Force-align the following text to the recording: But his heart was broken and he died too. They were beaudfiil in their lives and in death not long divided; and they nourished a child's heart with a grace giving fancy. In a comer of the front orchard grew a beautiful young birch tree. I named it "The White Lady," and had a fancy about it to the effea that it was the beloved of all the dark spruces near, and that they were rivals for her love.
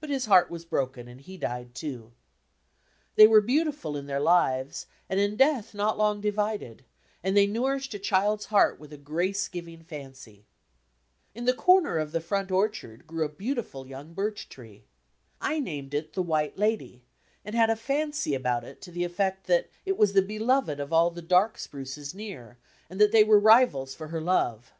But 0.00 0.08
his 0.08 0.24
heart 0.24 0.48
was 0.50 0.64
broken 0.64 1.08
and 1.08 1.20
he 1.20 1.36
died 1.36 1.74
too. 1.74 2.12
They 3.16 3.26
were 3.26 3.42
beaudfiil 3.42 3.98
in 3.98 4.06
their 4.06 4.18
lives 4.18 4.86
and 5.10 5.20
in 5.20 5.36
death 5.36 5.74
not 5.74 5.98
long 5.98 6.22
divided; 6.22 6.86
and 7.22 7.36
they 7.36 7.46
nourished 7.46 7.92
a 7.92 7.98
child's 7.98 8.46
heart 8.46 8.80
with 8.80 8.94
a 8.94 8.96
grace 8.96 9.46
giving 9.46 9.82
fancy. 9.84 10.46
In 11.34 11.46
a 11.46 11.52
comer 11.52 11.98
of 11.98 12.12
the 12.12 12.20
front 12.22 12.50
orchard 12.50 13.06
grew 13.06 13.26
a 13.26 13.28
beautiful 13.28 13.86
young 13.86 14.14
birch 14.14 14.48
tree. 14.48 14.86
I 15.38 15.60
named 15.60 15.92
it 15.92 16.14
"The 16.14 16.22
White 16.22 16.56
Lady," 16.56 17.04
and 17.44 17.54
had 17.54 17.68
a 17.68 17.76
fancy 17.76 18.32
about 18.34 18.64
it 18.64 18.80
to 18.80 18.90
the 18.90 19.04
effea 19.06 19.36
that 19.44 19.68
it 19.84 19.98
was 19.98 20.14
the 20.14 20.22
beloved 20.22 20.80
of 20.80 20.94
all 20.94 21.10
the 21.10 21.20
dark 21.20 21.58
spruces 21.58 22.14
near, 22.14 22.56
and 22.88 22.98
that 23.02 23.12
they 23.12 23.22
were 23.22 23.38
rivals 23.38 23.94
for 23.94 24.08
her 24.08 24.20
love. 24.22 24.72